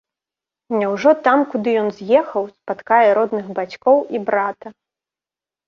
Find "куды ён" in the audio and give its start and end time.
1.51-1.91